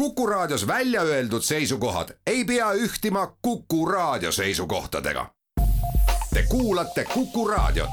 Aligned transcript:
Kuku 0.00 0.26
Raadios 0.26 0.66
välja 0.66 1.02
öeldud 1.02 1.42
seisukohad 1.42 2.08
ei 2.26 2.44
pea 2.44 2.72
ühtima 2.72 3.36
Kuku 3.42 3.86
Raadio 3.86 4.32
seisukohtadega. 4.32 5.26
Te 6.34 6.44
kuulate 6.48 7.04
Kuku 7.14 7.48
Raadiot. 7.48 7.90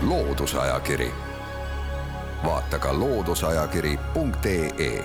loodusajakiri, 0.00 1.10
vaata 2.44 2.78
ka 2.78 2.98
looduseajakiri.ee. 2.98 5.04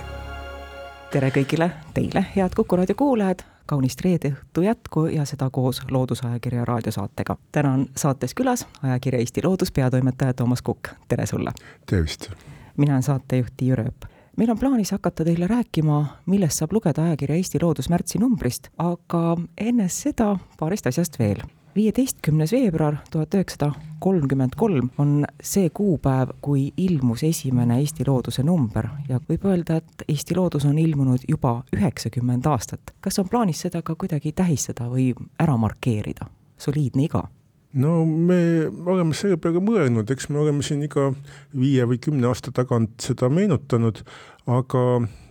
tere 1.10 1.30
kõigile 1.30 1.70
teile, 1.94 2.26
head 2.36 2.50
Kuku 2.56 2.76
Raadio 2.76 2.94
kuulajad 2.94 3.38
kaunist 3.66 4.00
reede 4.00 4.28
õhtu 4.28 4.60
jätku 4.64 5.06
ja 5.06 5.24
seda 5.24 5.50
koos 5.50 5.82
Loodusajakirja 5.90 6.64
raadiosaatega. 6.64 7.36
täna 7.52 7.72
on 7.72 7.86
saates 7.96 8.34
külas 8.34 8.66
ajakirja 8.82 9.18
Eesti 9.18 9.40
Loodus 9.44 9.72
peatoimetaja 9.72 10.34
Toomas 10.34 10.62
Kukk, 10.62 10.88
tere 11.08 11.26
sulle! 11.26 11.52
tervist! 11.86 12.51
Mina 12.76 12.92
olen 12.92 13.02
saatejuht 13.02 13.54
Tiiu 13.56 13.76
Rööp. 13.76 14.06
meil 14.36 14.50
on 14.50 14.58
plaanis 14.58 14.90
hakata 14.90 15.24
teile 15.24 15.46
rääkima, 15.46 16.04
millest 16.26 16.58
saab 16.58 16.72
lugeda 16.72 17.02
ajakirja 17.02 17.36
Eesti 17.36 17.58
Loodus 17.62 17.88
märtsi 17.88 18.18
numbrist, 18.18 18.68
aga 18.78 19.36
enne 19.58 19.88
seda 19.88 20.36
paarist 20.58 20.86
asjast 20.86 21.18
veel 21.18 21.42
viieteistkümnes 21.74 22.52
veebruar 22.52 22.96
tuhat 23.10 23.34
üheksasada 23.34 23.72
kolmkümmend 23.98 24.56
kolm 24.56 24.90
on 24.98 25.24
see 25.42 25.70
kuupäev, 25.70 26.34
kui 26.40 26.72
ilmus 26.76 27.22
esimene 27.24 27.78
Eesti 27.80 28.04
Looduse 28.08 28.42
number 28.42 28.88
ja 29.08 29.20
võib 29.28 29.46
öelda, 29.48 29.78
et 29.80 30.04
Eesti 30.08 30.36
Loodus 30.36 30.66
on 30.68 30.78
ilmunud 30.78 31.24
juba 31.28 31.62
üheksakümmend 31.76 32.46
aastat. 32.46 32.94
kas 33.00 33.18
on 33.18 33.28
plaanis 33.28 33.60
seda 33.60 33.82
ka 33.82 33.94
kuidagi 33.94 34.32
tähistada 34.32 34.88
või 34.90 35.12
ära 35.40 35.56
markeerida? 35.56 36.26
soliidne 36.58 37.04
iga 37.04 37.24
no 37.72 38.04
me 38.04 38.68
oleme 38.68 39.16
selle 39.16 39.38
peale 39.40 39.62
mõelnud, 39.64 40.10
eks 40.12 40.28
me 40.30 40.40
oleme 40.42 40.64
siin 40.66 40.82
iga 40.84 41.10
viie 41.56 41.86
või 41.88 42.00
kümne 42.02 42.28
aasta 42.28 42.52
tagant 42.54 42.94
seda 43.04 43.30
meenutanud, 43.32 44.02
aga 44.50 44.84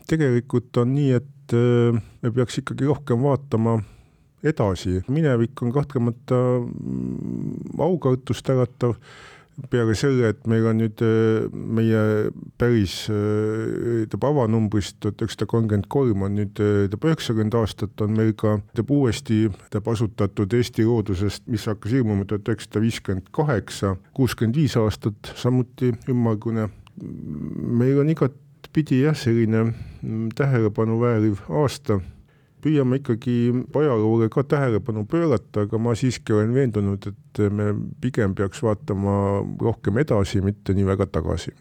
tegelikult 0.10 0.82
on 0.82 0.96
nii, 0.96 1.20
et 1.22 1.56
äh, 1.58 1.98
me 2.22 2.34
peaks 2.36 2.62
ikkagi 2.62 2.90
rohkem 2.90 3.22
vaatama 3.24 3.80
edasi, 4.44 5.02
minevik 5.12 5.62
on 5.62 5.74
kahtlemata 5.76 6.40
mm, 6.62 7.78
aukartust 7.82 8.50
äratav, 8.50 8.96
peale 9.70 9.96
selle, 9.98 10.32
et 10.32 10.48
meil 10.50 10.66
on 10.70 10.80
nüüd 10.82 11.02
äh, 11.06 11.48
meie 11.52 12.02
päris 12.60 12.96
äh, 13.12 14.04
ütleb 14.06 14.26
avanumbrist 14.26 14.98
tuhat 15.04 15.22
üheksasada 15.22 15.50
kolmkümmend 15.52 15.90
kolm 15.92 16.26
on 16.26 16.38
nüüd 16.40 16.62
äh, 16.64 16.86
ütleb 16.88 17.08
üheksakümmend 17.10 17.58
aastat, 17.60 17.94
on 18.02 18.16
meil 18.18 18.34
ka 18.40 18.58
ütleb 18.62 18.94
uuesti 18.96 19.44
ütleb 19.50 19.90
asutatud 19.94 20.56
Eesti 20.58 20.86
loodusest, 20.88 21.46
mis 21.52 21.68
hakkas 21.70 21.98
ilmuma 22.00 22.26
tuhat 22.30 22.50
üheksasada 22.50 22.84
viiskümmend 22.86 23.30
kaheksa, 23.36 23.96
kuuskümmend 24.18 24.58
viis 24.62 24.78
aastat, 24.80 25.34
samuti 25.36 25.94
ümmargune. 26.12 26.70
meil 27.02 28.00
on 28.02 28.10
igatpidi 28.12 29.04
jah, 29.06 29.16
selline 29.18 29.70
mm, 29.70 30.34
tähelepanu 30.38 31.00
vääriv 31.02 31.46
aasta 31.50 32.02
püüame 32.62 33.02
ikkagi 33.02 33.36
ajaloole 33.76 34.30
ka 34.30 34.44
tähelepanu 34.44 35.06
pöörata, 35.10 35.66
aga 35.66 35.78
ma 35.78 35.96
siiski 35.96 36.34
olen 36.34 36.54
veendunud, 36.54 37.08
et 37.08 37.44
me 37.52 37.74
pigem 38.02 38.36
peaks 38.36 38.64
vaatama 38.64 39.14
rohkem 39.62 39.98
edasi, 39.98 40.42
mitte 40.42 40.74
nii 40.78 40.86
väga 40.86 41.08
tagasi. 41.08 41.54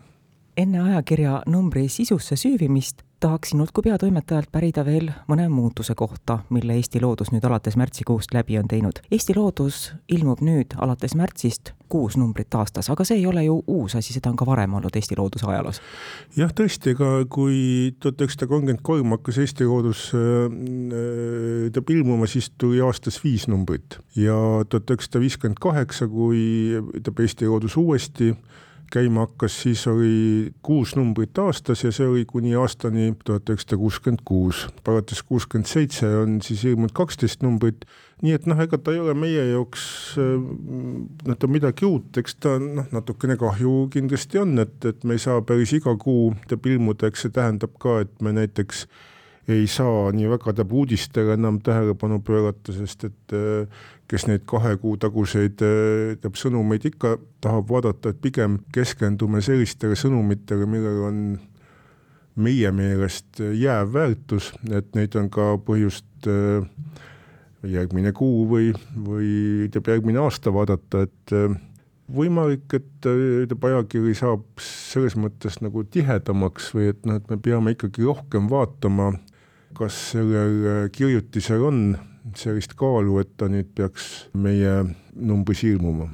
enne 0.57 0.81
ajakirja 0.81 1.43
numbri 1.47 1.89
sisusse 1.89 2.37
süüvimist 2.37 3.03
tahaksin 3.21 3.51
sinult 3.51 3.71
kui 3.73 3.83
peatoimetajalt 3.83 4.49
pärida 4.53 4.85
veel 4.85 5.11
mõne 5.29 5.49
muutuse 5.49 5.95
kohta, 5.95 6.39
mille 6.51 6.75
Eesti 6.77 7.01
Loodus 7.01 7.33
nüüd 7.33 7.45
alates 7.45 7.77
märtsikuust 7.77 8.35
läbi 8.35 8.59
on 8.59 8.69
teinud. 8.69 9.03
Eesti 9.11 9.37
Loodus 9.37 9.93
ilmub 10.09 10.41
nüüd 10.45 10.77
alates 10.79 11.15
märtsist 11.15 11.73
kuus 11.91 12.17
numbrit 12.21 12.55
aastas, 12.59 12.89
aga 12.93 13.05
see 13.07 13.21
ei 13.21 13.27
ole 13.29 13.45
ju 13.45 13.59
uus 13.67 13.97
asi, 13.99 14.15
seda 14.15 14.31
on 14.31 14.39
ka 14.41 14.47
varem 14.49 14.75
olnud 14.79 14.97
Eesti 14.97 15.19
Looduse 15.19 15.49
ajaloos. 15.51 15.81
jah, 16.39 16.53
tõesti, 16.57 16.95
ega 16.95 17.11
kui 17.31 17.59
tuhat 18.01 18.23
üheksasada 18.23 18.51
kolmkümmend 18.53 18.85
kolm 18.87 19.17
hakkas 19.17 19.41
Eesti 19.45 19.69
Loodus 19.69 20.07
äh, 20.15 20.47
äh 21.71 21.95
ilmuma, 21.97 22.29
siis 22.31 22.51
tuli 22.59 22.81
aastas 22.85 23.19
viis 23.25 23.49
numbrit 23.51 23.99
ja 24.17 24.37
tuhat 24.69 24.91
üheksasada 24.95 25.25
viiskümmend 25.25 25.61
kaheksa, 25.61 26.09
kui 26.09 26.43
ütleb 27.01 27.25
Eesti 27.27 27.51
Loodus 27.51 27.77
uuesti 27.81 28.35
käima 28.91 29.25
hakkas, 29.27 29.55
siis 29.63 29.87
oli 29.91 30.51
kuus 30.67 30.97
numbrit 30.99 31.39
aastas 31.39 31.85
ja 31.85 31.93
see 31.95 32.09
oli 32.09 32.25
kuni 32.29 32.55
aastani 32.59 33.13
tuhat 33.25 33.51
üheksasada 33.51 33.79
kuuskümmend 33.79 34.23
kuus. 34.25 34.67
alates 34.89 35.23
kuuskümmend 35.23 35.71
seitse 35.71 36.09
on 36.23 36.41
siis 36.43 36.65
ilmunud 36.65 36.93
kaksteist 36.95 37.45
numbrit, 37.47 37.85
nii 38.23 38.35
et 38.35 38.49
noh, 38.51 38.59
ega 38.61 38.79
ta 38.79 38.95
ei 38.95 38.99
ole 39.03 39.15
meie 39.15 39.45
jaoks 39.53 39.85
noh, 40.19 41.37
ta 41.39 41.51
midagi 41.51 41.87
uut, 41.87 42.11
eks 42.19 42.37
ta 42.43 42.57
noh, 42.63 42.89
natukene 42.93 43.39
kahju 43.41 43.87
kindlasti 43.95 44.43
on, 44.43 44.59
et, 44.65 44.77
et 44.85 45.07
me 45.07 45.15
ei 45.17 45.23
saa 45.23 45.39
päris 45.47 45.73
iga 45.79 45.95
kuu 46.01 46.35
ilmuda, 46.59 47.11
eks 47.11 47.27
see 47.27 47.37
tähendab 47.39 47.79
ka, 47.81 48.01
et 48.05 48.13
me 48.23 48.35
näiteks 48.37 48.87
ei 49.51 49.67
saa 49.71 50.11
nii 50.15 50.29
väga 50.31 50.51
tähendab 50.51 50.73
uudistele 50.73 51.35
enam 51.37 51.61
tähelepanu 51.65 52.21
pöörata, 52.27 52.73
sest 52.75 53.05
et 53.09 53.35
kes 54.11 54.27
neid 54.27 54.45
kahe 54.51 54.77
kuu 54.83 54.97
taguseid 55.01 55.57
tähendab 55.59 56.39
sõnumeid 56.39 56.87
ikka 56.91 57.17
tahab 57.45 57.71
vaadata, 57.71 58.11
et 58.11 58.21
pigem 58.23 58.59
keskendume 58.75 59.43
sellistele 59.45 59.99
sõnumitele, 59.99 60.67
millel 60.71 61.01
on 61.09 61.23
meie 62.41 62.71
meelest 62.73 63.41
jääv 63.41 63.93
väärtus, 63.95 64.53
et 64.71 64.95
neid 64.97 65.17
on 65.19 65.31
ka 65.33 65.53
põhjust 65.67 66.31
järgmine 67.67 68.13
kuu 68.17 68.47
või, 68.49 68.71
või 68.97 69.33
ütleb 69.67 69.91
järgmine 69.93 70.23
aasta 70.23 70.53
vaadata, 70.55 71.05
et 71.05 71.35
võimalik, 72.11 72.67
et 72.75 73.09
ütleb 73.09 73.67
ajakiri 73.71 74.15
saab 74.19 74.47
selles 74.65 75.17
mõttes 75.21 75.61
nagu 75.63 75.85
tihedamaks 75.85 76.71
või 76.75 76.91
et 76.95 77.05
noh, 77.07 77.21
et 77.21 77.29
me 77.31 77.39
peame 77.43 77.75
ikkagi 77.77 78.07
rohkem 78.07 78.49
vaatama 78.51 79.13
kas 79.75 79.97
sellel 80.13 80.57
äh, 80.67 80.87
kirjutisel 80.93 81.65
on 81.65 81.83
sellist 82.37 82.75
kaalu, 82.79 83.19
et 83.23 83.37
ta 83.41 83.49
nüüd 83.51 83.71
peaks 83.75 84.29
meie 84.35 84.83
numbris 85.15 85.65
ilmuma? 85.69 86.11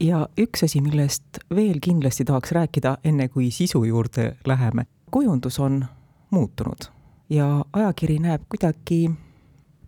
ja 0.00 0.26
üks 0.38 0.62
asi, 0.62 0.80
millest 0.82 1.40
veel 1.54 1.80
kindlasti 1.82 2.24
tahaks 2.28 2.52
rääkida, 2.54 2.98
enne 3.04 3.28
kui 3.28 3.50
sisu 3.50 3.82
juurde 3.84 4.30
läheme, 4.46 4.86
kujundus 5.10 5.58
on 5.58 5.82
muutunud 6.30 6.90
ja 7.30 7.64
ajakiri 7.72 8.18
näeb 8.22 8.46
kuidagi 8.48 9.10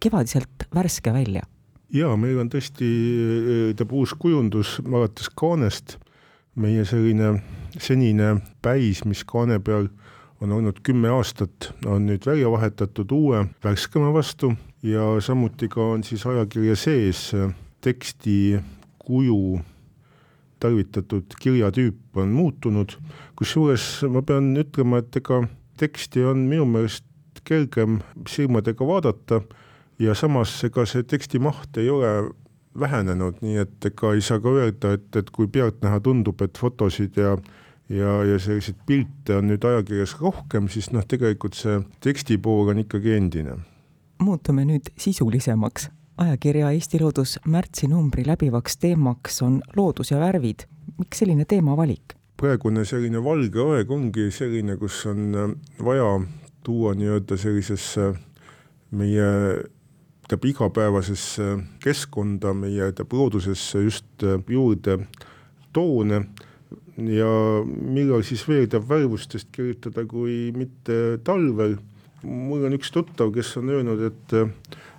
kevadiselt 0.00 0.66
värske 0.74 1.12
välja. 1.12 1.42
jaa, 1.92 2.16
meil 2.16 2.38
on 2.42 2.50
tõesti, 2.50 2.90
ütleb 3.72 3.92
uus 3.92 4.14
kujundus 4.18 4.78
alates 4.84 5.30
kaanest, 5.34 5.98
meie 6.54 6.84
selline 6.84 7.38
senine 7.78 8.36
päis, 8.62 9.04
mis 9.04 9.22
kaane 9.24 9.60
peal 9.62 9.88
on 10.40 10.52
olnud 10.52 10.80
kümme 10.82 11.10
aastat, 11.12 11.72
on 11.86 12.06
nüüd 12.08 12.24
välja 12.26 12.50
vahetatud 12.50 13.12
uue 13.12 13.44
värskema 13.64 14.12
vastu 14.14 14.54
ja 14.82 15.04
samuti 15.20 15.68
ka 15.68 15.92
on 15.96 16.04
siis 16.04 16.26
ajakirja 16.26 16.76
sees 16.76 17.30
teksti 17.80 18.60
kuju 18.98 19.60
tarvitatud 20.60 21.36
kirjatüüp 21.40 22.16
on 22.20 22.32
muutunud, 22.36 22.92
kusjuures 23.36 23.86
ma 24.12 24.22
pean 24.22 24.52
ütlema, 24.60 25.00
et 25.00 25.16
ega 25.16 25.42
teksti 25.80 26.24
on 26.28 26.44
minu 26.50 26.66
meelest 26.68 27.06
kergem 27.48 28.00
silmadega 28.28 28.86
vaadata 28.86 29.40
ja 30.00 30.14
samas 30.14 30.52
ega 30.68 30.84
see 30.88 31.06
teksti 31.08 31.40
maht 31.40 31.80
ei 31.80 31.88
ole 31.90 32.12
vähenenud, 32.80 33.40
nii 33.42 33.56
et 33.64 33.88
ega 33.88 34.12
ei 34.14 34.20
saa 34.24 34.40
ka 34.40 34.52
öelda, 34.52 34.92
et, 34.96 35.08
et 35.16 35.30
kui 35.34 35.48
pealtnäha 35.50 36.00
tundub, 36.04 36.42
et 36.44 36.58
fotosid 36.60 37.16
ja 37.18 37.34
ja, 37.90 38.24
ja 38.24 38.38
selliseid 38.38 38.78
pilte 38.86 39.36
on 39.40 39.50
nüüd 39.50 39.64
ajakirjas 39.66 40.14
rohkem, 40.20 40.68
siis 40.70 40.90
noh, 40.94 41.04
tegelikult 41.08 41.58
see 41.58 41.80
teksti 42.04 42.38
pool 42.42 42.70
on 42.72 42.82
ikkagi 42.84 43.16
endine. 43.16 43.58
muutume 44.22 44.64
nüüd 44.64 44.92
sisulisemaks. 44.98 45.90
ajakirja 46.20 46.70
Eesti 46.70 47.00
Loodus 47.00 47.38
märtsinumbri 47.46 48.26
läbivaks 48.26 48.76
teemaks 48.76 49.42
on 49.42 49.60
loodus 49.76 50.10
ja 50.10 50.20
värvid. 50.20 50.66
miks 50.98 51.18
selline 51.18 51.44
teemavalik? 51.44 52.14
praegune 52.36 52.84
selline 52.84 53.24
valge 53.24 53.60
aeg 53.60 53.90
ongi 53.90 54.30
selline, 54.30 54.76
kus 54.76 55.06
on 55.06 55.34
äh, 55.34 55.50
vaja 55.84 56.20
tuua 56.64 56.94
nii-öelda 56.94 57.36
sellisesse 57.36 58.14
meie 58.90 59.28
tähendab 60.30 60.44
igapäevasesse 60.44 61.58
keskkonda, 61.82 62.54
meie 62.54 62.78
tähendab 62.78 63.12
loodusesse 63.12 63.82
just 63.82 64.22
äh, 64.22 64.38
juurde 64.48 64.98
toone 65.72 66.24
ja 66.96 67.30
millal 67.66 68.24
siis 68.26 68.42
veel 68.48 68.68
tahab 68.70 68.88
värvustest 68.90 69.50
kirjutada, 69.54 70.04
kui 70.08 70.50
mitte 70.56 71.20
talvel. 71.24 71.78
mul 72.22 72.66
on 72.68 72.76
üks 72.76 72.90
tuttav, 72.92 73.30
kes 73.32 73.54
on 73.56 73.70
öelnud, 73.72 74.02
et, 74.10 74.34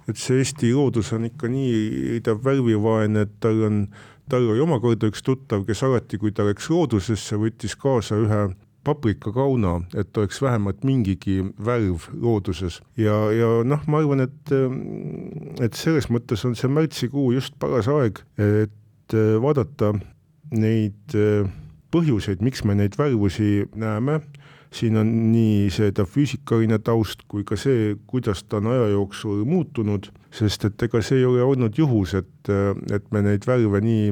et 0.10 0.18
see 0.18 0.40
Eesti 0.42 0.72
loodus 0.74 1.12
on 1.14 1.28
ikka 1.28 1.52
nii 1.52 1.76
tähendab 2.24 2.42
värvivaene, 2.48 3.28
et 3.28 3.36
tal 3.44 3.62
on, 3.68 3.84
tal 4.30 4.50
oli 4.50 4.64
omakorda 4.64 5.12
üks 5.12 5.22
tuttav, 5.22 5.68
kes 5.68 5.84
alati, 5.86 6.18
kui 6.18 6.34
ta 6.34 6.48
läks 6.48 6.72
loodusesse, 6.74 7.38
võttis 7.38 7.78
kaasa 7.78 8.18
ühe 8.18 8.42
paprikakauna, 8.84 9.76
et 9.94 10.18
oleks 10.18 10.42
vähemalt 10.42 10.84
mingigi 10.84 11.44
värv 11.66 12.08
looduses 12.18 12.80
ja, 12.98 13.14
ja 13.36 13.50
noh, 13.68 13.84
ma 13.86 14.02
arvan, 14.02 14.26
et, 14.26 14.54
et 15.62 15.78
selles 15.78 16.10
mõttes 16.10 16.42
on 16.50 16.58
see 16.58 16.72
märtsikuu 16.72 17.30
just 17.36 17.54
paras 17.62 17.90
aeg, 17.92 18.24
et 18.42 19.18
vaadata 19.44 19.94
neid 20.58 21.14
põhjuseid, 21.92 22.42
miks 22.44 22.64
me 22.68 22.76
neid 22.78 22.98
värvusi 23.00 23.68
näeme, 23.80 24.20
siin 24.72 24.98
on 25.00 25.10
nii 25.34 25.70
seda 25.74 26.06
füüsikaline 26.08 26.80
taust 26.84 27.26
kui 27.32 27.44
ka 27.48 27.58
see, 27.60 27.96
kuidas 28.08 28.46
ta 28.48 28.62
on 28.62 28.72
aja 28.72 28.88
jooksul 28.94 29.44
muutunud, 29.48 30.08
sest 30.32 30.66
et 30.70 30.88
ega 30.88 31.02
see 31.04 31.20
ei 31.20 31.28
ole 31.28 31.44
olnud 31.44 31.78
juhus, 31.78 32.16
et, 32.16 32.52
et 32.94 33.12
me 33.12 33.24
neid 33.26 33.48
värve 33.48 33.84
nii 33.84 34.12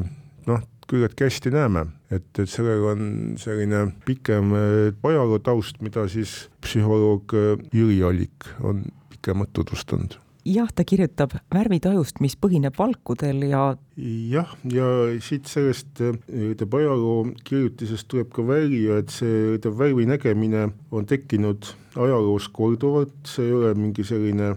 noh, 0.49 0.63
küllaltki 0.89 1.27
hästi 1.27 1.53
näeme, 1.53 1.85
et, 2.11 2.27
et 2.35 2.49
sellega 2.49 2.95
on 2.95 3.35
selline 3.39 3.85
pikem 4.07 4.55
ajaloo 4.55 5.39
taust, 5.45 5.79
mida 5.85 6.07
siis 6.11 6.49
psühholoog 6.65 7.37
Jüri 7.75 8.01
Allik 8.03 8.49
on 8.59 8.83
pikemalt 9.13 9.53
tutvustanud 9.53 10.19
jah, 10.45 10.69
ta 10.75 10.85
kirjutab 10.87 11.35
värvitajust, 11.53 12.21
mis 12.23 12.35
põhineb 12.39 12.77
valkudel 12.77 13.43
ja 13.49 13.63
jah, 13.97 14.55
ja 14.71 14.87
siit 15.23 15.49
sellest 15.51 16.01
ütleb 16.01 16.79
ajaloo 16.79 17.27
kirjutisest 17.43 18.07
tuleb 18.11 18.31
ka 18.35 18.45
välja, 18.47 18.99
et 19.01 19.13
see 19.13 19.59
värvi 19.59 20.07
nägemine 20.09 20.69
on 20.91 21.05
tekkinud 21.09 21.73
ajaloos 21.99 22.49
korduvalt, 22.53 23.15
see 23.27 23.49
ei 23.49 23.55
ole 23.57 23.73
mingi 23.77 24.05
selline 24.07 24.55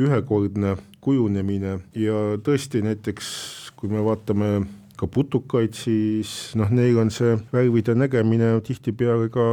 ühekordne 0.00 0.76
kujunemine. 1.04 1.78
Ja 1.96 2.36
tõesti 2.44 2.82
näiteks 2.84 3.28
kui 3.80 3.88
me 3.92 4.02
vaatame 4.04 4.60
ka 5.00 5.08
putukaid, 5.10 5.74
siis 5.76 6.52
noh, 6.58 6.70
neil 6.74 6.98
on 7.00 7.10
see 7.14 7.36
värvide 7.54 7.94
nägemine 7.96 8.52
tihtipeale 8.66 9.30
ka 9.32 9.46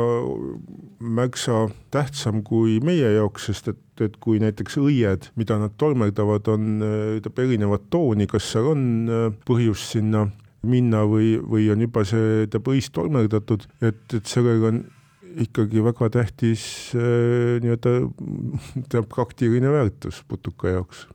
märksa 1.00 1.68
tähtsam 1.94 2.42
kui 2.48 2.78
meie 2.84 3.14
jaoks, 3.16 3.48
sest 3.50 3.72
et, 3.72 3.84
et 4.04 4.18
kui 4.24 4.42
näiteks 4.44 4.80
õied, 4.82 5.32
mida 5.40 5.60
nad 5.62 5.78
tolmeldavad, 5.80 6.52
on, 6.52 6.84
ütleb 7.20 7.42
erinevat 7.46 7.88
tooni, 7.94 8.28
kas 8.30 8.52
seal 8.54 8.74
on 8.74 8.84
äh, 9.08 9.26
põhjust 9.48 9.96
sinna 9.96 10.28
minna 10.68 11.04
või, 11.08 11.36
või 11.40 11.70
on 11.72 11.84
juba 11.86 12.04
see, 12.08 12.46
ütleb 12.48 12.72
õis 12.74 12.92
tolmeldatud, 12.94 13.68
et, 13.80 14.04
et 14.14 14.28
sellel 14.28 14.70
on 14.72 14.86
ikkagi 15.38 15.84
väga 15.86 16.10
tähtis 16.18 16.64
äh, 16.98 17.60
nii-öelda 17.64 19.06
praktiline 19.12 19.72
väärtus 19.72 20.24
putuka 20.28 20.74
jaoks 20.74 21.06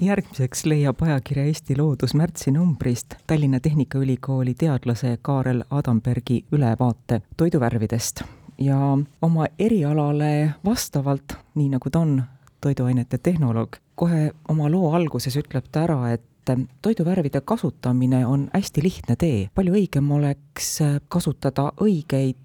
järgmiseks 0.00 0.64
leiab 0.66 1.02
ajakirja 1.02 1.44
Eesti 1.44 1.76
Loodus 1.78 2.14
märtsinumbrist 2.14 3.14
Tallinna 3.26 3.60
Tehnikaülikooli 3.60 4.54
teadlase 4.54 5.18
Kaarel 5.22 5.62
Adambergi 5.70 6.44
ülevaate 6.52 7.20
toiduvärvidest 7.36 8.22
ja 8.58 8.98
oma 9.22 9.46
erialale 9.58 10.54
vastavalt, 10.64 11.36
nii 11.54 11.68
nagu 11.68 11.90
ta 11.90 11.98
on 11.98 12.22
toiduainete 12.60 13.18
tehnoloog, 13.18 13.76
kohe 13.94 14.30
oma 14.48 14.70
loo 14.70 14.92
alguses 14.94 15.36
ütleb 15.36 15.68
ta 15.72 15.84
ära, 15.86 16.00
et 16.12 16.52
toiduvärvide 16.82 17.40
kasutamine 17.40 18.26
on 18.26 18.50
hästi 18.54 18.82
lihtne 18.82 19.16
tee, 19.16 19.48
palju 19.54 19.74
õigem 19.74 20.10
oleks 20.12 20.78
kasutada 21.08 21.72
õigeid 21.80 22.36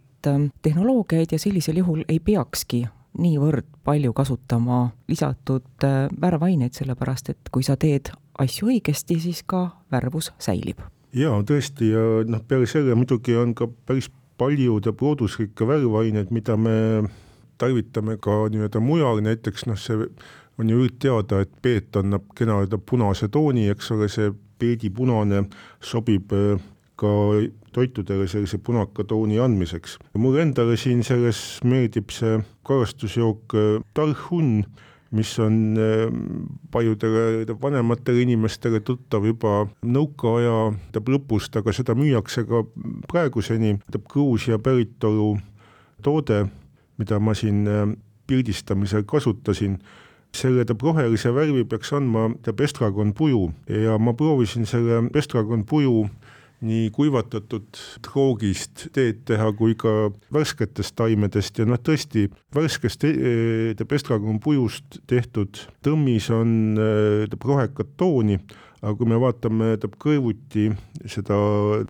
tehnoloogiaid 0.61 1.31
ja 1.31 1.39
sellisel 1.39 1.81
juhul 1.81 2.03
ei 2.07 2.19
peakski 2.19 2.85
niivõrd 3.19 3.67
palju 3.83 4.13
kasutama 4.13 4.91
lisatud 5.11 5.85
äh, 5.85 6.07
värvaineid, 6.21 6.73
sellepärast 6.77 7.33
et 7.33 7.51
kui 7.51 7.63
sa 7.63 7.75
teed 7.79 8.13
asju 8.39 8.71
õigesti, 8.71 9.19
siis 9.19 9.43
ka 9.43 9.67
värvus 9.91 10.31
säilib. 10.39 10.79
jaa, 11.13 11.41
tõesti, 11.43 11.91
ja 11.91 12.03
noh, 12.27 12.43
peale 12.47 12.67
selle 12.69 12.95
muidugi 12.95 13.35
on 13.35 13.55
ka 13.55 13.67
päris 13.67 14.09
palju 14.39 14.79
looduslikke 14.79 15.67
värvaineid, 15.67 16.31
mida 16.31 16.57
me 16.57 17.03
tarvitame 17.61 18.17
ka 18.17 18.47
nii-öelda 18.49 18.79
mujal, 18.81 19.21
näiteks 19.21 19.67
noh, 19.69 19.77
see 19.77 20.07
on 20.59 20.69
ju 20.69 20.79
üldteada, 20.85 21.41
et 21.43 21.51
peet 21.61 21.95
annab 21.99 22.31
kena 22.37 22.61
punase 22.85 23.27
tooni, 23.27 23.67
eks 23.69 23.91
ole, 23.91 24.09
see 24.09 24.31
peedipunane 24.61 25.45
sobib 25.83 26.33
äh, 26.37 26.61
ka 26.95 27.11
toitudele 27.73 28.27
sellise 28.27 28.57
punaka 28.57 29.03
tooni 29.03 29.39
andmiseks. 29.39 29.97
mulle 30.17 30.41
endale 30.41 30.77
siin 30.77 31.03
selles 31.03 31.59
meeldib 31.63 32.11
see 32.11 32.39
karastusjook 32.67 33.55
äh, 33.55 33.83
Tarhun, 33.93 34.63
mis 35.11 35.31
on 35.39 35.77
äh, 35.77 36.07
paljudele 36.71 37.55
vanematele 37.61 38.21
inimestele 38.21 38.79
tuttav 38.79 39.25
juba 39.25 39.65
nõukaaja 39.83 40.71
lõpust, 41.07 41.57
aga 41.57 41.73
seda 41.75 41.95
müüakse 41.95 42.45
ka 42.47 42.63
praeguseni, 43.11 43.77
Gruusia 44.11 44.59
päritolu 44.59 45.37
toode, 46.03 46.45
mida 46.97 47.19
ma 47.19 47.35
siin 47.35 47.67
äh, 47.67 47.89
pildistamisel 48.27 49.03
kasutasin 49.03 49.79
selle 50.31 50.63
tähendab 50.63 50.83
rohelise 50.85 51.33
värvi 51.35 51.65
peaks 51.67 51.91
andma 51.93 52.29
tähendab 52.29 52.61
estragon 52.63 53.13
puju 53.13 53.49
ja 53.67 53.97
ma 53.99 54.13
proovisin 54.13 54.65
selle 54.65 55.03
estragon 55.19 55.65
puju 55.67 56.05
nii 56.65 56.89
kuivatatud 56.93 57.79
roogist 58.13 58.87
teed 58.93 59.23
teha 59.29 59.49
kui 59.57 59.75
ka 59.79 60.11
värsketest 60.33 60.95
taimedest. 60.99 61.61
Ja 61.61 61.67
noh, 61.69 61.81
tõesti 61.81 62.27
värskest 62.55 63.05
teeb 63.05 63.95
estragon 63.97 64.41
pujust 64.43 65.01
tehtud. 65.09 65.63
Tõmmis 65.85 66.29
on, 66.35 66.51
teeb 67.31 67.47
rohekat 67.49 67.95
tooni, 67.97 68.37
aga 68.81 68.93
kui 68.97 69.09
me 69.09 69.17
vaatame, 69.21 69.73
kõrvuti 70.01 70.69
seda 71.09 71.37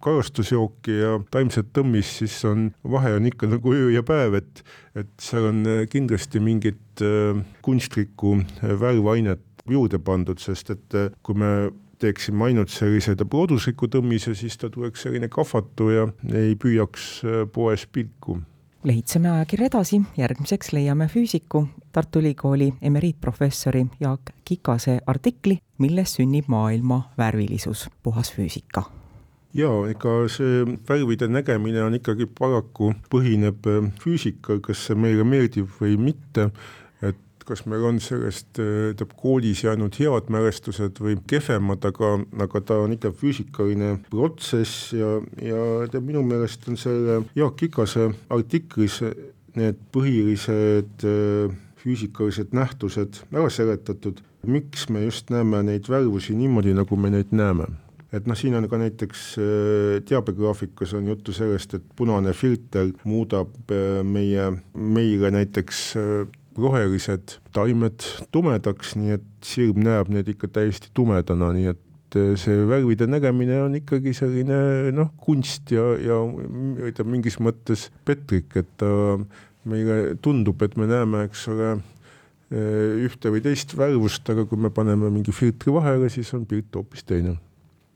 karastusjooki 0.04 0.98
ja 1.02 1.14
taimset 1.32 1.72
tõmmist, 1.76 2.22
siis 2.22 2.40
on, 2.48 2.70
vahe 2.84 3.14
on 3.18 3.28
ikka 3.28 3.52
nagu 3.52 3.76
öö 3.76 3.92
ja 3.96 4.04
päev, 4.08 4.40
et, 4.40 4.66
et 4.96 5.14
seal 5.20 5.52
on 5.52 5.64
kindlasti 5.92 6.44
mingit 6.44 7.06
kunstlikku 7.64 8.38
värvainet 8.62 9.48
juurde 9.72 10.00
pandud, 10.04 10.40
sest 10.42 10.74
et 10.74 11.00
kui 11.24 11.38
me 11.38 11.52
teeksime 12.02 12.50
ainult 12.50 12.74
sellise 12.74 13.16
loodusliku 13.22 13.90
tõmmise, 13.92 14.36
siis 14.36 14.58
ta 14.58 14.70
tuleks 14.70 15.06
selline 15.06 15.30
kahvatu 15.32 15.90
ja 15.94 16.08
ei 16.34 16.56
püüaks 16.60 17.12
äh, 17.26 17.44
poes 17.54 17.86
pilku. 17.88 18.40
Lehitseme 18.84 19.30
ajakirja 19.30 19.68
edasi, 19.70 20.00
järgmiseks 20.18 20.72
leiame 20.74 21.06
füüsiku. 21.08 21.68
Tartu 21.94 22.20
Ülikooli 22.20 22.72
emeriitprofessori 22.82 23.86
Jaak 24.00 24.32
Kikase 24.46 24.98
artikli, 25.06 25.60
milles 25.78 26.16
sünnib 26.18 26.50
maailma 26.50 27.04
värvilisus, 27.18 27.90
puhas 28.04 28.34
füüsika. 28.34 28.88
Jaa, 29.54 29.84
ega 29.92 30.16
see 30.32 30.64
värvide 30.88 31.28
nägemine 31.28 31.84
on 31.84 31.98
ikkagi 32.00 32.26
paraku, 32.26 32.94
põhineb 33.12 33.68
äh, 33.70 33.90
füüsikal, 34.02 34.64
kas 34.66 34.88
see 34.88 34.98
meile 34.98 35.28
meeldib 35.28 35.70
või 35.78 35.98
mitte, 36.00 36.50
kas 37.48 37.66
meil 37.70 37.84
on 37.88 38.00
sellest, 38.04 38.50
tähendab 38.58 39.16
koolis 39.20 39.64
jäänud 39.64 39.96
head 40.00 40.30
mälestused 40.34 41.02
või 41.02 41.18
kehvemad, 41.30 41.84
aga, 41.88 42.14
aga 42.46 42.62
ta 42.66 42.80
on 42.84 42.96
ikka 42.96 43.14
füüsikaline 43.18 43.96
protsess 44.10 44.94
ja, 44.98 45.18
ja 45.42 45.62
tead 45.92 46.06
minu 46.08 46.24
meelest 46.28 46.68
on 46.70 46.80
selle 46.80 47.22
Jaak 47.36 47.58
Kikase 47.62 48.12
artiklis 48.32 49.02
need 49.58 49.80
põhilised 49.92 51.06
äh, 51.08 51.54
füüsikalised 51.82 52.54
nähtused 52.56 53.24
ära 53.34 53.50
seletatud, 53.52 54.22
miks 54.48 54.88
me 54.90 55.06
just 55.08 55.32
näeme 55.34 55.64
neid 55.66 55.90
värvusi 55.90 56.36
niimoodi, 56.38 56.76
nagu 56.78 56.98
me 56.98 57.12
neid 57.14 57.34
näeme? 57.36 57.70
Et 58.12 58.26
noh, 58.28 58.36
siin 58.36 58.58
on 58.60 58.68
ka 58.68 58.76
näiteks 58.80 59.22
äh, 59.40 60.02
teabegraafikas 60.08 60.94
on 61.00 61.08
juttu 61.08 61.34
sellest, 61.36 61.78
et 61.78 61.86
punane 61.96 62.34
filter 62.36 62.92
muudab 63.08 63.72
äh, 63.72 64.02
meie, 64.04 64.52
meile 64.76 65.32
näiteks 65.32 65.86
rohelised 66.58 67.38
taimed 67.56 68.04
tumedaks, 68.34 68.96
nii 69.00 69.16
et 69.18 69.30
silm 69.46 69.82
näeb 69.86 70.12
neid 70.12 70.30
ikka 70.32 70.50
täiesti 70.58 70.92
tumedana, 70.98 71.52
nii 71.56 71.72
et 71.72 72.18
eh, 72.20 72.34
see 72.40 72.66
värvide 72.70 73.08
nägemine 73.10 73.62
on 73.66 73.78
ikkagi 73.80 74.14
selline 74.18 74.92
noh, 74.96 75.14
kunst 75.22 75.72
ja, 75.74 75.92
ja 76.02 76.20
ütleme 76.90 77.18
mingis 77.18 77.40
mõttes 77.44 77.90
petrik, 78.08 78.56
et 78.60 78.72
ta 78.82 78.92
meile 79.70 80.18
tundub, 80.24 80.62
et 80.66 80.76
me 80.80 80.90
näeme, 80.90 81.28
eks 81.30 81.46
ole, 81.54 81.76
eh, 82.52 83.06
ühte 83.08 83.32
või 83.34 83.46
teist 83.46 83.78
värvust, 83.78 84.28
aga 84.34 84.48
kui 84.50 84.60
me 84.60 84.74
paneme 84.74 85.14
mingi 85.14 85.36
filtri 85.36 85.74
vahele, 85.74 86.12
siis 86.12 86.34
on 86.38 86.48
pilt 86.50 86.76
hoopis 86.76 87.08
teine 87.08 87.38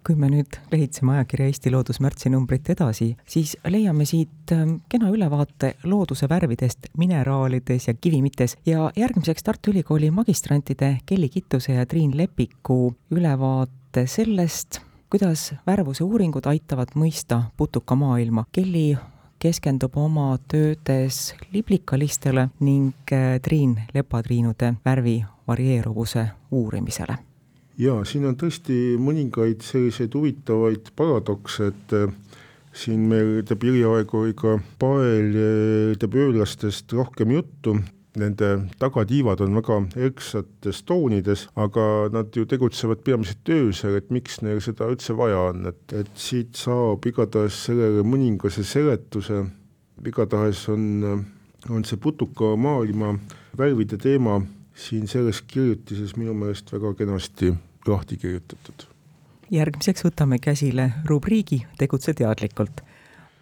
kui 0.06 0.16
me 0.16 0.30
nüüd 0.30 0.60
lehitseme 0.72 1.16
ajakirja 1.16 1.48
Eesti 1.50 1.72
Loodus 1.74 2.00
märtsinumbrit 2.04 2.70
edasi, 2.76 3.16
siis 3.28 3.56
leiame 3.66 4.06
siit 4.06 4.54
ähm, 4.54 4.78
kena 4.90 5.10
ülevaate 5.10 5.74
looduse 5.84 6.30
värvidest 6.30 6.92
mineraalides 6.98 7.88
ja 7.88 7.96
kivimites 7.98 8.58
ja 8.66 8.92
järgmiseks 8.96 9.44
Tartu 9.44 9.74
Ülikooli 9.74 10.12
magistrantide 10.12 10.98
Kelly 11.06 11.30
Kittuse 11.30 11.74
ja 11.74 11.86
Triin 11.86 12.18
Lepiku 12.18 12.94
ülevaate 13.12 14.06
sellest, 14.08 14.80
kuidas 15.10 15.54
värvuse 15.68 16.04
uuringud 16.04 16.46
aitavad 16.46 16.94
mõista 16.96 17.42
putukamaailma. 17.58 18.46
Kelly 18.52 18.96
keskendub 19.42 19.98
oma 19.98 20.36
töödes 20.48 21.34
liblikalistele 21.54 22.50
ning 22.60 22.94
äh, 23.14 23.40
Triin 23.42 23.80
lepatriinude 23.94 24.76
värvi 24.86 25.24
varieeruvuse 25.48 26.30
uurimisele 26.52 27.18
jaa, 27.78 28.04
siin 28.08 28.28
on 28.30 28.38
tõesti 28.40 28.96
mõningaid 29.02 29.64
selliseid 29.66 30.16
huvitavaid 30.16 30.94
paradokse, 30.96 31.72
et 31.74 31.96
äh, 31.98 32.14
siin 32.76 33.08
meil 33.10 33.42
teeb 33.48 33.64
hiljaaegu 33.68 34.26
ikka 34.32 34.58
pael, 34.80 35.36
teeb 36.00 36.18
öölastest 36.20 36.96
rohkem 36.96 37.36
juttu, 37.36 37.78
nende 38.20 38.50
tagatiivad 38.80 39.42
on 39.44 39.58
väga 39.60 39.78
erksates 40.08 40.82
toonides, 40.88 41.46
aga 41.60 42.08
nad 42.14 42.36
ju 42.36 42.46
tegutsevad 42.48 43.04
peamiselt 43.04 43.52
öösel, 43.52 43.98
et 44.00 44.12
miks 44.14 44.40
neil 44.44 44.62
seda 44.64 44.88
üldse 44.92 45.16
vaja 45.18 45.50
on, 45.52 45.66
et, 45.72 45.84
et 45.96 46.12
siit 46.20 46.56
saab 46.60 47.06
igatahes 47.08 47.66
sellele 47.68 48.06
mõningase 48.08 48.64
seletuse, 48.68 49.44
igatahes 50.06 50.66
on, 50.72 51.26
on 51.72 51.88
see 51.88 52.00
putuka 52.02 52.56
maailma 52.60 53.16
värvide 53.58 54.00
teema 54.02 54.40
siin 54.76 55.08
selles 55.08 55.42
kirjutises 55.42 56.16
minu 56.20 56.34
meelest 56.34 56.72
väga 56.74 56.94
kenasti 56.94 57.54
lahti 57.88 58.18
kirjutatud. 58.18 58.88
järgmiseks 59.52 60.04
võtame 60.06 60.40
käsile 60.42 60.92
rubriigi 61.06 61.66
Tegutse 61.78 62.14
teadlikult 62.14 62.82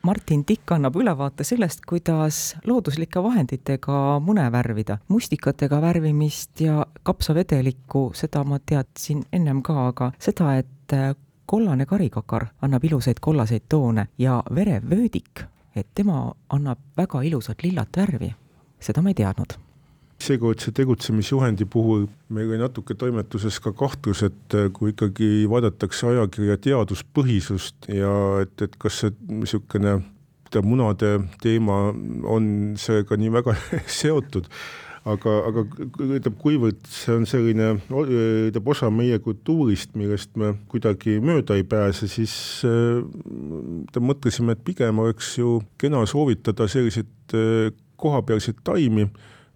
Martin 0.04 0.42
Tikk 0.46 0.72
annab 0.76 0.98
ülevaate 1.00 1.46
sellest, 1.48 1.86
kuidas 1.88 2.58
looduslike 2.68 3.24
vahenditega 3.24 4.20
mune 4.20 4.50
värvida, 4.52 4.98
mustikatega 5.08 5.80
värvimist 5.82 6.60
ja 6.62 6.86
kapsavedelikku, 7.08 8.10
seda 8.16 8.44
ma 8.44 8.60
teadsin 8.60 9.24
ennem 9.32 9.64
ka, 9.64 9.88
aga 9.94 10.12
seda, 10.20 10.58
et 10.60 10.98
kollane 11.46 11.88
karikakar 11.88 12.50
annab 12.62 12.84
ilusaid 12.84 13.24
kollaseid 13.24 13.70
toone 13.70 14.10
ja 14.18 14.44
verevöödik, 14.56 15.48
et 15.76 15.88
tema 15.96 16.34
annab 16.50 16.84
väga 16.98 17.24
ilusat 17.24 17.64
lillat 17.64 18.04
värvi, 18.04 18.34
seda 18.84 19.02
ma 19.02 19.16
ei 19.16 19.24
teadnud 19.24 19.63
seekordse 20.24 20.72
tegutsemisjuhendi 20.76 21.66
puhul 21.70 22.08
meil 22.34 22.52
oli 22.52 22.62
natuke 22.62 22.96
toimetuses 23.00 23.60
ka 23.64 23.74
kahtlus, 23.78 24.24
et 24.28 24.58
äh, 24.58 24.70
kui 24.74 24.94
ikkagi 24.94 25.46
vaadatakse 25.52 26.10
ajakirja 26.14 26.58
teaduspõhisust 26.64 27.90
ja 27.92 28.14
et, 28.44 28.56
et 28.66 28.80
kas 28.80 29.04
see 29.04 29.14
niisugune 29.30 30.00
munade 30.62 31.18
teema 31.42 31.88
on 32.30 32.48
sellega 32.78 33.18
nii 33.18 33.32
väga 33.34 33.56
seotud, 34.00 34.46
aga, 35.10 35.34
aga 35.50 35.64
ütleb, 35.74 36.36
kuivõrd 36.42 36.84
see 36.90 37.16
on 37.18 37.26
selline, 37.30 37.70
ütleb 37.90 38.70
osa 38.76 38.92
meie 38.94 39.18
kultuurist, 39.24 39.96
millest 40.00 40.36
me 40.40 40.54
kuidagi 40.72 41.18
mööda 41.24 41.58
ei 41.58 41.66
pääse, 41.68 42.10
siis 42.12 42.36
äh, 42.70 43.02
mõtlesime, 43.98 44.56
et 44.56 44.66
pigem 44.66 45.02
oleks 45.04 45.36
ju 45.40 45.58
kena 45.82 46.06
soovitada 46.10 46.70
selliseid 46.72 47.38
äh, 47.38 47.72
kohapealseid 48.04 48.62
taimi 48.66 49.08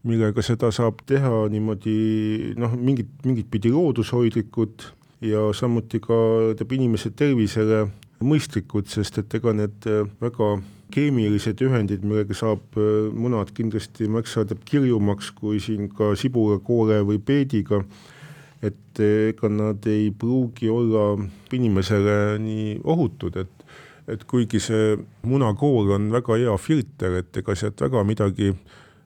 millega 0.08 0.44
seda 0.46 0.72
saab 0.74 1.02
teha 1.08 1.48
niimoodi 1.52 2.54
noh, 2.60 2.74
mingit, 2.78 3.10
mingit 3.28 3.50
pidi 3.52 3.72
loodushoidlikud 3.74 4.88
ja 5.28 5.48
samuti 5.58 6.00
ka 6.04 6.18
teeb 6.58 6.76
inimese 6.78 7.12
tervisele 7.18 7.86
mõistlikud, 8.24 8.90
sest 8.90 9.20
et 9.22 9.38
ega 9.38 9.54
need 9.54 9.88
äh, 9.90 10.06
väga 10.22 10.58
keemilised 10.94 11.62
ühendid, 11.66 12.06
millega 12.08 12.36
saab 12.38 12.78
äh, 12.80 13.10
munad 13.14 13.52
kindlasti 13.56 14.08
märksa 14.12 14.46
kirjumaks 14.66 15.34
kui 15.38 15.60
siin 15.62 15.90
ka 15.94 16.14
sibulakoore 16.18 17.02
või 17.08 17.20
peediga, 17.22 17.84
et 18.62 19.04
äh, 19.04 19.30
ega 19.34 19.52
nad 19.54 19.86
ei 19.90 20.10
pruugi 20.12 20.72
olla 20.74 21.12
inimesele 21.54 22.38
nii 22.42 22.80
ohutud, 22.84 23.44
et 23.44 23.54
et 24.08 24.22
kuigi 24.24 24.62
see 24.64 24.94
munakoor 25.28 25.90
on 25.98 26.06
väga 26.14 26.38
hea 26.40 26.54
filter, 26.64 27.18
et 27.20 27.40
ega 27.42 27.56
sealt 27.60 27.82
väga 27.84 28.06
midagi 28.08 28.54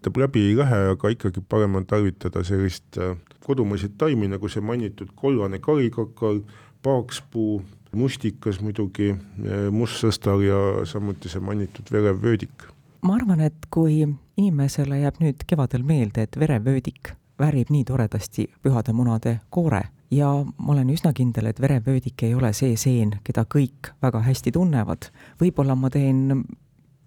tähendab 0.01 0.17
läbi 0.17 0.49
ei 0.49 0.57
lähe, 0.57 0.79
aga 0.91 1.09
ikkagi 1.09 1.41
parem 1.49 1.75
on 1.75 1.85
tarvitada 1.85 2.43
sellist 2.43 2.97
äh, 2.97 3.15
kodumaiseid 3.45 3.93
taimi, 3.97 4.27
nagu 4.27 4.49
see 4.49 4.61
mainitud 4.61 5.11
kollane 5.15 5.59
karikakal, 5.59 6.41
paakspuu, 6.83 7.61
mustikas 7.93 8.61
muidugi, 8.61 9.11
äh, 9.13 9.69
mustsõstar 9.71 10.41
ja 10.41 10.85
samuti 10.85 11.29
see 11.29 11.41
mainitud 11.41 11.91
verevöödik. 11.91 12.67
ma 13.01 13.15
arvan, 13.15 13.39
et 13.41 13.65
kui 13.69 14.07
inimesele 14.37 14.99
jääb 15.01 15.21
nüüd 15.21 15.45
kevadel 15.47 15.83
meelde, 15.83 16.21
et 16.23 16.37
verevöödik 16.37 17.13
värvib 17.39 17.69
nii 17.69 17.85
toredasti 17.85 18.49
pühade 18.61 18.93
munade 18.93 19.39
koore 19.49 19.83
ja 20.11 20.29
ma 20.57 20.73
olen 20.73 20.89
üsna 20.89 21.13
kindel, 21.13 21.49
et 21.49 21.61
verevöödik 21.61 22.23
ei 22.23 22.35
ole 22.35 22.53
see 22.53 22.75
seen, 22.77 23.15
keda 23.23 23.45
kõik 23.45 23.93
väga 24.01 24.21
hästi 24.21 24.51
tunnevad. 24.51 25.09
võib-olla 25.41 25.75
ma 25.75 25.89
teen 25.89 26.43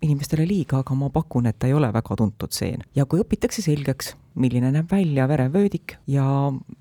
inimestele 0.04 0.46
liiga, 0.48 0.82
aga 0.82 0.96
ma 0.98 1.10
pakun, 1.12 1.48
et 1.50 1.58
ta 1.58 1.70
ei 1.70 1.74
ole 1.76 1.90
väga 1.92 2.16
tuntud 2.20 2.52
seen. 2.52 2.84
ja 2.94 3.06
kui 3.06 3.22
õpitakse 3.22 3.64
selgeks, 3.64 4.14
milline 4.34 4.72
näeb 4.74 4.90
välja 4.90 5.28
verevöödik 5.30 5.96
ja 6.10 6.26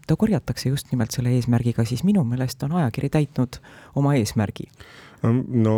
ta 0.08 0.18
korjatakse 0.20 0.70
just 0.70 0.92
nimelt 0.92 1.16
selle 1.16 1.34
eesmärgiga, 1.38 1.86
siis 1.86 2.04
minu 2.04 2.24
meelest 2.28 2.64
on 2.64 2.78
ajakiri 2.82 3.10
täitnud 3.14 3.62
oma 3.96 4.16
eesmärgi 4.20 4.70
no 5.32 5.76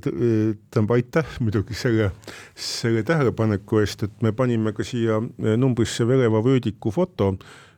tähendab 0.00 0.92
aitäh 0.96 1.32
muidugi 1.44 1.76
selle, 1.76 2.10
selle 2.56 3.02
tähelepaneku 3.04 3.82
eest, 3.82 4.06
et 4.06 4.22
me 4.24 4.32
panime 4.32 4.72
ka 4.72 4.86
siia 4.86 5.20
numbrisse 5.60 6.06
vereva 6.08 6.40
vöödiku 6.44 6.92
foto 6.94 7.34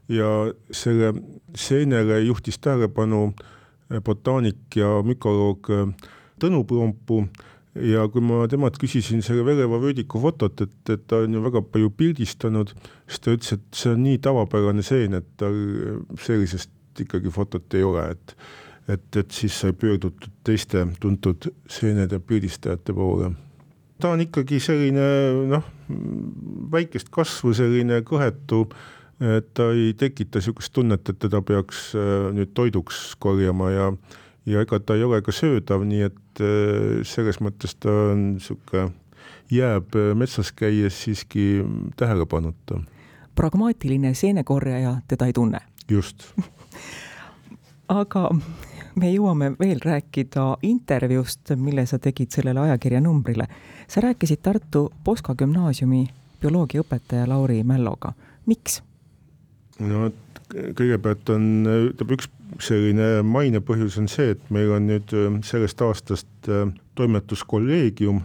ja 0.09 0.31
selle 0.71 1.13
seenele 1.55 2.21
juhtis 2.29 2.59
tähelepanu 2.63 3.33
botaanik 4.07 4.79
ja 4.79 5.01
mükoloog 5.03 5.73
Tõnu 6.41 6.63
Prompu 6.65 7.25
ja 7.79 8.07
kui 8.11 8.23
ma 8.25 8.45
temalt 8.51 8.79
küsisin 8.81 9.23
selle 9.23 9.45
vereva 9.47 9.79
vöödiku 9.83 10.21
fotot, 10.23 10.65
et, 10.65 10.79
et 10.91 11.05
ta 11.07 11.23
on 11.25 11.37
ju 11.37 11.43
väga 11.45 11.63
palju 11.71 11.93
pildistanud, 11.97 12.73
siis 13.07 13.23
ta 13.23 13.37
ütles, 13.37 13.55
et 13.57 13.83
see 13.83 13.93
on 13.95 14.03
nii 14.07 14.19
tavapärane 14.25 14.83
seen, 14.87 15.15
et 15.21 15.29
tal 15.41 15.55
sellisest 16.19 17.05
ikkagi 17.05 17.31
fotot 17.33 17.79
ei 17.79 17.87
ole, 17.87 18.11
et 18.17 18.37
et, 18.91 19.17
et 19.17 19.31
siis 19.31 19.55
sai 19.55 19.75
pöördutud 19.77 20.33
teiste 20.43 20.83
tuntud 20.99 21.47
seenede 21.71 22.19
pildistajate 22.19 22.95
poole. 22.97 23.31
ta 24.01 24.15
on 24.17 24.23
ikkagi 24.25 24.59
selline 24.61 25.05
noh, 25.51 25.67
väikest 26.73 27.11
kasvu, 27.13 27.53
selline 27.55 28.01
kõhetu, 28.09 28.65
et 29.21 29.53
ta 29.55 29.69
ei 29.77 29.93
tekita 29.95 30.41
niisugust 30.41 30.73
tunnet, 30.73 31.09
et 31.09 31.21
teda 31.21 31.43
peaks 31.45 31.91
äh, 31.95 32.31
nüüd 32.35 32.55
toiduks 32.57 33.15
korjama 33.21 33.71
ja 33.71 33.91
ja 34.51 34.63
ega 34.65 34.81
ta 34.83 34.97
ei 34.99 35.05
ole 35.07 35.21
ka 35.23 35.35
söödav, 35.35 35.85
nii 35.87 36.07
et 36.09 36.43
äh, 36.43 37.03
selles 37.07 37.41
mõttes 37.45 37.77
ta 37.81 37.93
on 38.13 38.25
niisugune, 38.37 38.91
jääb 39.51 39.97
äh, 39.99 40.13
metsas 40.19 40.53
käies 40.57 41.03
siiski 41.05 41.65
tähelepanuta. 41.97 42.81
pragmaatiline 43.35 44.15
seenekorjaja 44.15 44.97
teda 45.09 45.27
ei 45.27 45.33
tunne. 45.33 45.61
just 45.89 46.33
aga 48.01 48.29
me 48.95 49.11
jõuame 49.13 49.53
veel 49.59 49.81
rääkida 49.85 50.57
intervjuust, 50.63 51.55
mille 51.57 51.87
sa 51.87 51.99
tegid 51.99 52.31
sellele 52.31 52.61
ajakirja 52.61 53.01
numbrile. 53.01 53.47
sa 53.89 54.01
rääkisid 54.01 54.43
Tartu 54.43 54.93
Poska 55.05 55.35
gümnaasiumi 55.35 56.07
bioloogiaõpetaja 56.41 57.29
Lauri 57.29 57.63
Mälloga, 57.65 58.13
miks? 58.47 58.83
no 59.79 60.11
kõigepealt 60.51 61.31
on, 61.35 61.49
ütleb 61.91 62.15
üks 62.17 62.31
selline 62.65 63.21
maine 63.27 63.61
põhjus 63.65 63.99
on 64.01 64.09
see, 64.11 64.35
et 64.35 64.53
meil 64.53 64.73
on 64.75 64.89
nüüd 64.91 65.15
äh, 65.17 65.29
sellest 65.47 65.83
aastast 65.85 66.51
äh, 66.51 66.69
toimetuskolleegium, 66.99 68.23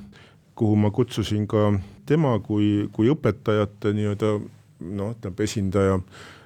kuhu 0.58 0.78
ma 0.80 0.92
kutsusin 0.96 1.46
ka 1.52 1.74
tema 2.10 2.38
kui, 2.44 2.88
kui 2.96 3.12
õpetajate 3.12 3.94
nii-öelda 3.96 4.38
noh, 4.96 5.14
ütleme 5.14 5.48
esindaja, 5.48 6.00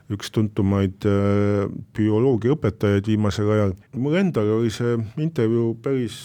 üks 0.09 0.33
tuntumaid 0.33 1.05
äh, 1.07 1.67
bioloogiaõpetajaid 1.97 3.11
viimasel 3.13 3.51
ajal. 3.55 3.75
mul 3.95 4.17
endal 4.19 4.55
oli 4.57 4.73
see 4.73 4.97
intervjuu 5.21 5.75
päris 5.83 6.17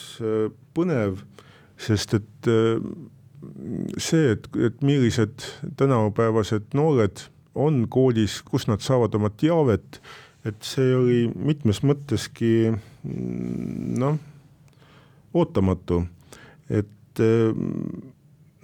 põnev, 0.75 1.21
sest 1.77 2.17
et 2.17 2.49
see, 4.01 4.33
et, 4.33 4.49
et 4.57 4.83
millised 4.83 5.45
tänapäevased 5.77 6.73
noored 6.75 7.27
on 7.55 7.85
koolis, 7.89 8.41
kus 8.43 8.69
nad 8.69 8.83
saavad 8.83 9.15
oma 9.15 9.31
teavet 9.31 10.01
et 10.45 10.67
see 10.67 10.93
oli 10.97 11.21
mitmes 11.33 11.81
mõtteski 11.87 12.69
mm, 12.71 13.95
noh, 14.01 14.19
ootamatu, 15.35 16.03
et 16.69 17.23
äh, 17.25 17.63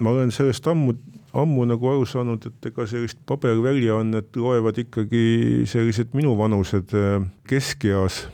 ma 0.01 0.13
olen 0.13 0.33
sellest 0.35 0.69
ammu, 0.71 0.95
ammu 1.41 1.65
nagu 1.71 1.91
aru 1.93 2.05
saanud, 2.09 2.45
et 2.51 2.69
ega 2.71 2.87
sellist 2.91 3.21
paberväljaannet 3.29 4.37
loevad 4.37 4.83
ikkagi 4.85 5.65
sellised 5.71 6.13
minuvanused 6.19 6.93
äh, 6.97 7.25
keskeas, 7.49 8.27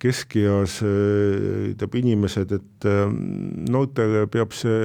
keskeas 0.00 0.80
äh, 0.88 1.74
ütleb 1.74 2.00
inimesed, 2.00 2.56
et 2.56 2.88
noortele 3.68 4.24
peab 4.32 4.56
see, 4.56 4.80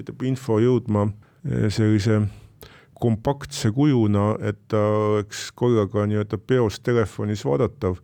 ütleb 0.00 0.24
info 0.32 0.56
jõudma 0.60 1.10
sellise 1.72 2.22
kompaktse 3.00 3.70
kujuna, 3.74 4.34
et 4.44 4.58
ta 4.68 4.80
oleks 5.16 5.48
korraga 5.56 6.06
nii-öelda 6.08 6.38
peos 6.38 6.80
telefonis 6.84 7.44
vaadatav 7.46 7.98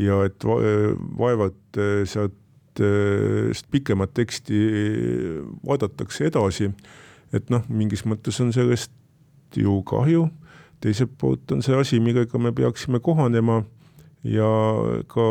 ja 0.00 0.22
et 0.26 0.44
vaevalt 0.46 1.80
eh, 1.80 2.04
sealt 2.08 2.80
eh, 2.80 3.64
pikemat 3.70 4.14
teksti 4.14 4.60
vaadatakse 5.66 6.30
edasi. 6.30 6.70
et 7.34 7.50
noh, 7.50 7.64
mingis 7.68 8.04
mõttes 8.06 8.38
on 8.40 8.52
sellest 8.54 8.92
ju 9.56 9.80
kahju, 9.86 10.28
teiselt 10.80 11.16
poolt 11.18 11.52
on 11.52 11.62
see 11.64 11.74
asi, 11.74 12.00
millega 12.00 12.38
me 12.38 12.52
peaksime 12.54 13.00
kohanema 13.02 13.64
ja 14.24 14.48
ka 15.10 15.26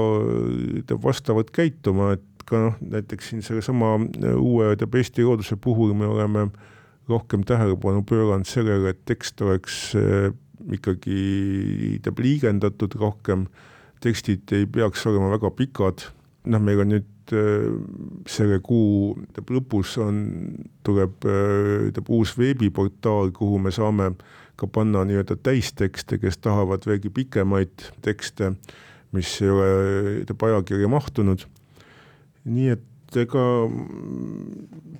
vastavalt 1.03 1.51
käituma, 1.55 2.13
et 2.17 2.45
ka 2.45 2.59
noh, 2.61 2.77
näiteks 2.81 3.31
siin 3.31 3.43
sellesama 3.45 3.95
uue 4.37 4.75
Eesti 4.75 5.23
looduse 5.23 5.55
puhul 5.55 5.93
me 5.93 6.05
oleme 6.05 6.49
rohkem 7.09 7.43
tähelepanu 7.45 8.03
pööranud 8.07 8.49
sellele, 8.49 8.93
et 8.93 9.03
tekst 9.05 9.41
oleks 9.45 9.93
ikkagi 10.73 11.19
tähendab 12.01 12.21
liigendatud 12.23 12.95
rohkem, 12.99 13.45
tekstid 14.03 14.49
ei 14.55 14.65
peaks 14.69 15.05
olema 15.09 15.29
väga 15.35 15.51
pikad, 15.57 16.07
noh, 16.49 16.63
meil 16.63 16.81
on 16.81 16.93
nüüd 16.95 17.11
selle 18.29 18.59
kuu 18.61 19.15
lõpus 19.49 19.95
on, 20.01 20.17
tuleb 20.85 21.17
tähendab 21.25 22.09
uus 22.13 22.35
veebiportaal, 22.37 23.31
kuhu 23.35 23.59
me 23.61 23.73
saame 23.73 24.11
ka 24.55 24.69
panna 24.71 25.03
nii-öelda 25.07 25.37
täistekste, 25.43 26.19
kes 26.21 26.37
tahavad 26.37 26.85
veelgi 26.87 27.11
pikemaid 27.13 27.89
tekste, 28.05 28.53
mis 29.15 29.33
ei 29.41 29.51
ole 29.51 30.49
ajakirja 30.49 30.87
mahtunud. 30.91 31.45
nii 32.45 32.69
et 32.69 32.83
ega 33.21 33.45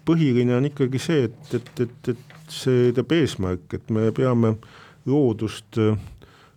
põhiline 0.05 0.55
on 0.57 0.67
ikkagi 0.69 1.01
see, 1.01 1.29
et, 1.29 1.53
et, 1.57 1.71
et, 1.85 2.09
et 2.13 2.35
see 2.51 2.89
tähendab 2.89 3.13
eesmärk, 3.15 3.77
et 3.77 3.93
me 3.93 4.09
peame 4.15 4.55
loodust, 5.09 5.79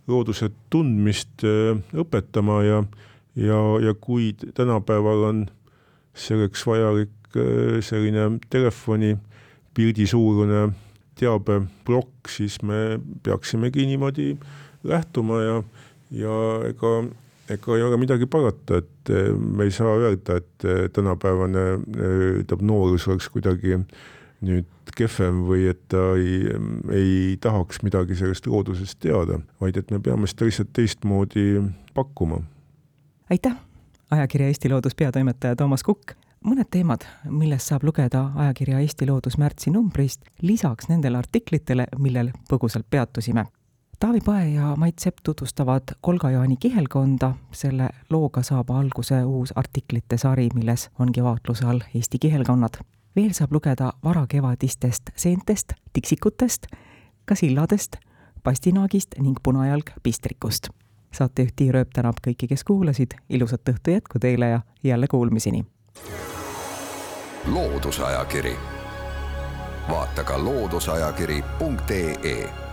looduse 0.09 0.49
tundmist 0.73 1.45
õpetama 1.45 2.59
ja, 2.65 2.83
ja, 3.37 3.61
ja 3.83 3.95
kui 3.97 4.33
tänapäeval 4.57 5.25
on 5.31 5.41
selleks 6.17 6.65
vajalik 6.67 7.39
selline 7.85 8.39
telefoni 8.49 9.15
pildisuurune 9.77 10.69
teabeplokk, 11.19 12.29
siis 12.31 12.61
me 12.65 12.99
peaksimegi 13.23 13.85
niimoodi 13.89 14.33
lähtuma 14.83 15.41
ja, 15.43 15.63
ja 16.11 16.35
ega, 16.69 16.93
ega 17.49 17.77
ei 17.77 17.83
ole 17.83 17.97
midagi 18.01 18.27
parata, 18.29 18.79
et 18.81 19.11
me 19.39 19.65
ei 19.67 19.71
saa 19.73 19.95
öelda, 19.97 20.37
et 20.37 20.93
tänapäevane 20.93 21.65
tähendab 21.95 22.61
noorus 22.65 23.07
oleks 23.07 23.29
kuidagi 23.33 23.79
nüüd 24.45 24.93
kehvem 24.95 25.43
või 25.47 25.65
et 25.71 25.81
ta 25.91 26.13
ei, 26.19 26.53
ei 26.95 27.37
tahaks 27.41 27.83
midagi 27.83 28.15
sellest 28.19 28.47
loodusest 28.47 28.99
teada, 29.03 29.39
vaid 29.61 29.77
et 29.79 29.91
me 29.91 29.99
peame 30.03 30.29
seda 30.29 30.47
lihtsalt 30.47 30.71
teistmoodi 30.75 31.61
pakkuma. 31.93 32.41
aitäh, 33.29 33.59
ajakirja 34.11 34.47
Eesti 34.47 34.71
Loodus 34.71 34.95
peatoimetaja 34.95 35.55
Toomas 35.59 35.83
Kukk 35.83 36.15
mõned 36.45 36.69
teemad, 36.71 37.03
millest 37.27 37.71
saab 37.71 37.83
lugeda 37.87 38.29
ajakirja 38.45 38.79
Eesti 38.83 39.07
Loodus 39.09 39.37
märtsi 39.37 39.73
numbrist, 39.73 40.23
lisaks 40.41 40.89
nendele 40.89 41.19
artiklitele, 41.19 41.87
millel 41.99 42.31
põgusalt 42.49 42.87
peatusime. 42.89 43.45
Taavi 43.99 44.19
Pae 44.25 44.49
ja 44.49 44.75
Mait 44.75 44.99
Sepp 44.99 45.17
tutvustavad 45.23 45.83
Kolga-Jaani 46.01 46.55
kihelkonda, 46.59 47.33
selle 47.51 47.89
looga 48.09 48.43
saab 48.43 48.69
alguse 48.69 49.23
uus 49.23 49.51
artiklite 49.55 50.17
sari, 50.17 50.49
milles 50.53 50.89
ongi 50.99 51.23
vaatluse 51.23 51.65
all 51.65 51.79
Eesti 51.95 52.19
kihelkonnad. 52.19 52.69
Veel 53.15 53.33
saab 53.33 53.51
lugeda 53.51 53.93
varakevadistest 54.03 55.03
seentest, 55.15 55.73
tiksikutest, 55.93 56.67
ka 57.25 57.35
silladest, 57.35 57.95
pastinaagist 58.43 59.07
ning 59.19 59.37
punajalg 59.43 59.89
pistrikust. 60.03 60.67
saatejuht 61.11 61.55
Tiia 61.55 61.71
Rööp 61.71 61.89
tänab 61.93 62.15
kõiki, 62.27 62.47
kes 62.47 62.63
kuulasid, 62.63 63.11
ilusat 63.29 63.69
õhtu 63.69 63.91
jätku 63.91 64.19
teile 64.19 64.49
ja 64.49 64.61
jälle 64.83 65.07
kuulmiseni. 65.07 65.65
loodusajakiri, 67.51 68.55
vaata 69.89 70.23
ka 70.23 70.43
looduseajakiri.ee 70.43 72.68